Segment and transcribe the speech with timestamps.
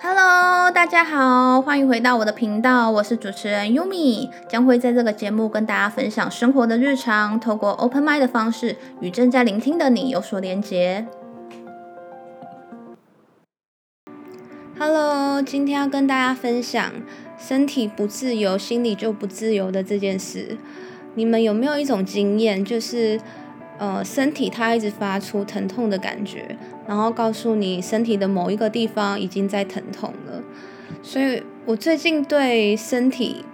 [0.00, 11.08] Hello，大家好，欢迎回到我的频道，我是主持人 Yumi，将会在这个节目跟大家分享生活的日常，透过 Open Mind 的方式与正在聆听的你有所连接。
[14.78, 16.92] Hello，今天要跟大家分享
[17.36, 20.56] 身体不自由，心里就不自由的这件事。
[21.16, 23.20] 你们有没有一种经验，就是
[23.78, 26.56] 呃，身体它一直发出疼痛的感觉？
[26.86, 30.42] 然后告诉你身体的某一个地方已经在疼痛了，
[31.02, 33.44] 所以我最近对身体，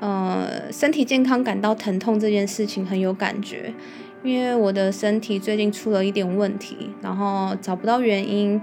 [0.00, 3.74] 呃，身体健康感到疼痛这件事情很有感觉，
[4.22, 8.62] 因为我的身体最近出了一点问题，然后找不到原因，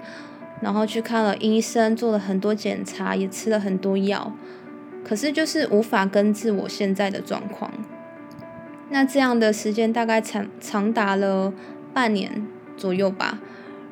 [0.61, 4.31] 然后去看了医生，做了很多检查，也吃了很多药，
[5.03, 7.69] 可是就是无法根治我现在的状况。
[8.89, 11.53] 那这样的时间大概长长达了
[11.93, 13.39] 半年左右吧。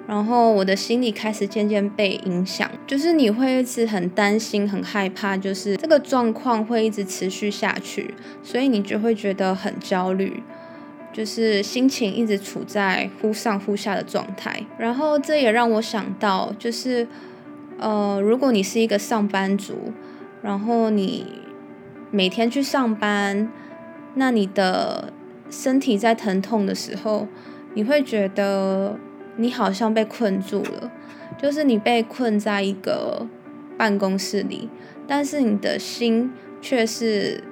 [0.08, 10.42] 然后我的心里开始渐渐被影响，就是你会一直很担心、很害怕，就是这个状况会一直持续下去，所以你就会觉得很焦虑，
[11.12, 14.64] 就是心情一直处在忽上忽下的状态。
[14.78, 17.06] 然后这也让我想到，就是
[17.78, 19.92] 呃，如果你是一个上班族，
[20.42, 21.26] 然后你
[22.12, 23.52] 每天去上班，
[24.18, 25.14] 那你的
[25.50, 27.28] 身体在疼痛的时候，
[27.74, 29.00] 你会觉得。
[29.40, 30.92] 你好像被困住了，
[31.38, 33.28] 就是你被困在一个
[33.78, 34.68] 办公室里，
[35.06, 37.44] 但是你的心却是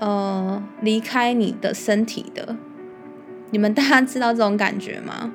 [0.00, 2.58] 呃离开你的身体的。
[3.52, 5.32] 你们大家知道这种感觉吗？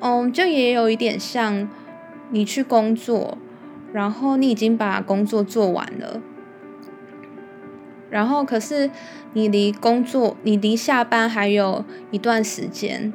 [0.00, 1.70] 嗯，就也有一点像
[2.30, 3.38] 你去工作，
[3.92, 6.20] 然后你已经把工作做完了，
[8.14, 8.88] 然后可是
[9.32, 13.12] 你离工作，你离下班还有一段时间。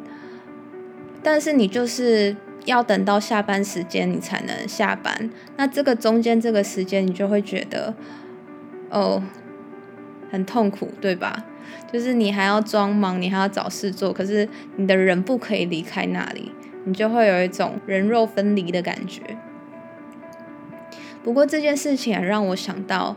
[1.23, 5.29] 但是你就是要等到下班时间，你才能下班。
[5.55, 7.93] 那这个中间这个时间，你就会觉得，
[8.89, 9.23] 哦，
[10.29, 11.45] 很痛苦，对吧？
[11.93, 16.51] 就是你还要装忙，你还要找事做，可是你的人不可以离开那里，
[16.83, 19.21] 你就会有一种人肉分离的感觉。
[21.23, 23.15] 不过这件事情也让我想到，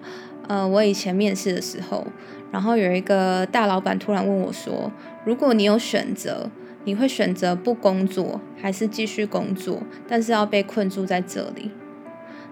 [0.49, 2.07] 呃，我以前面试的时候，
[2.51, 4.93] 然后有一个大老板突然问我说
[5.25, 6.51] ：“如果你有选择。”
[6.85, 9.85] 你会选择不工作，还是继续工作？
[10.09, 11.71] 但是要被困住在这里。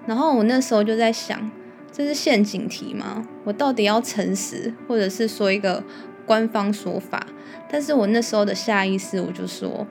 [0.07, 1.51] 然后我那时候就在想，
[1.91, 3.27] 这是陷阱题吗？
[3.43, 5.83] 我到底要诚实，或者是说一个
[6.25, 7.27] 官方说法？
[7.69, 9.85] 但是我那时候的下意识我就说，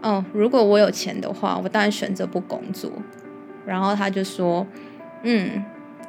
[0.00, 2.90] 哦，如果我有钱的话，我当然选择不工作。
[3.66, 4.66] 然后他就说，
[5.22, 5.62] 嗯，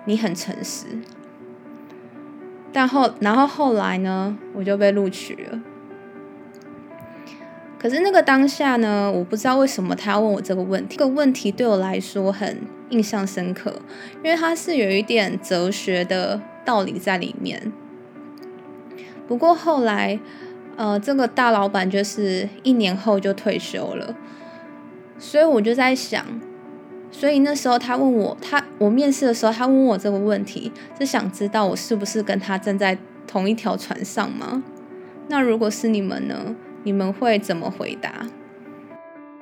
[0.05, 0.85] 你很诚实。
[2.79, 5.59] 但后，然后后来呢，我就被录取了。
[7.79, 10.95] 可是那个当下呢，我不知道为什么他要问我这个问题。
[10.95, 13.81] 这个问题对我来说很印象深刻，
[14.23, 17.73] 因为它是有一点哲学的道理在里面。
[19.27, 20.19] 不过后来，
[20.75, 24.15] 呃，这个大老板就是一年后就退休了，
[25.17, 26.23] 所以我就在想，
[27.19, 32.95] 所以那时候他问我，他我面试的时候他问我这个问题，是想知道我是不是跟他站在
[33.25, 34.63] 同一条船上吗？
[35.27, 36.55] 那如果是你们呢？
[36.83, 38.27] 你们会怎么回答？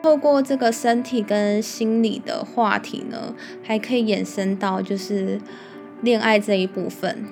[0.02, 5.42] 透过这个身体跟心理的话题呢，还可以延伸到就是
[6.02, 7.26] 恋爱这一部分。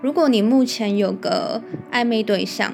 [0.00, 1.60] 如果你目前有个
[1.90, 2.72] 暧昧对象，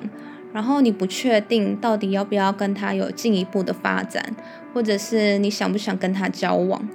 [0.54, 4.36] 然后你不确定到底要不要跟他有进一步的发展，
[4.72, 6.88] 或者是你想不想跟他交往，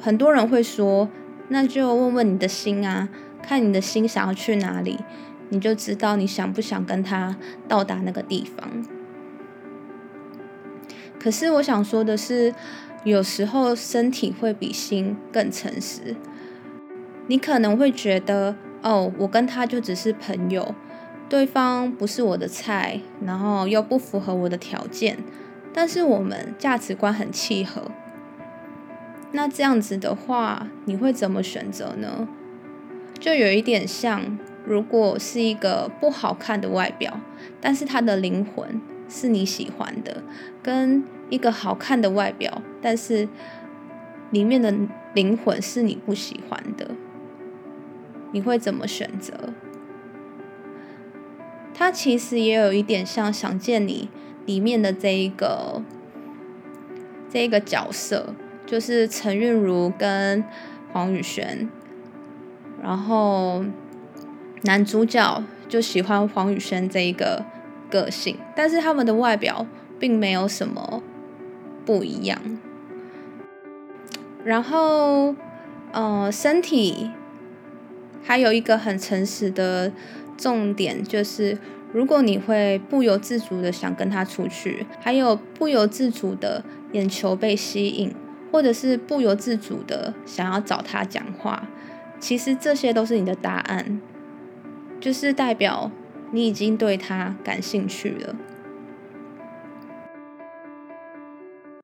[0.00, 1.10] 很多人会说，
[1.48, 3.10] 那就问问你的心啊，
[3.42, 4.98] 看你的心想要去哪里。
[5.48, 7.36] 你就知道你想不想跟他
[7.68, 8.84] 到达那个地方。
[11.20, 12.52] 可是我想说的是，
[13.04, 16.16] 有时候身体会比心更诚实。
[17.28, 20.74] 你可能会觉得，哦，我跟他就只是朋友，
[21.28, 25.18] 对方不是我的菜，然后又不符合我的条件，
[25.72, 27.90] 但是我们价值观很契合。
[29.32, 32.28] 那这样子的话，你会怎么选择呢？
[33.18, 34.38] 就有一点像。
[34.68, 37.20] 如果是一个不好看的外表，
[37.60, 40.24] 但是他的灵魂是你喜欢的，
[40.60, 43.28] 跟一个好看的外表，但是
[44.32, 44.74] 里面的
[45.14, 46.90] 灵魂是你不喜欢的，
[48.32, 49.34] 你会怎么选择？
[51.78, 54.08] 他其实也有一点像想见你
[54.46, 55.82] 里面的这一个
[57.30, 58.34] 这一个角色，
[58.64, 60.42] 就是陈韵如跟
[60.92, 61.68] 黄宇轩，
[62.82, 63.64] 然后。
[64.62, 67.44] 男主角就喜欢黄宇轩这一个
[67.88, 69.64] 个性，但是他们的外表
[70.00, 71.02] 并没有什么
[71.84, 72.40] 不一样。
[74.42, 75.36] 然后，
[75.92, 77.10] 呃，身体
[78.24, 79.92] 还有一个很诚实的
[80.36, 81.58] 重点，就是
[81.92, 88.14] 如果你会不由自主的想跟他出去，还有不由自主的眼球被吸引，
[88.52, 91.68] 或者是不由自主的想要找他讲话，
[92.20, 94.00] 其实这些都是你的答案，
[95.00, 95.90] 就是代表
[96.32, 98.36] 你已经对他感兴趣了。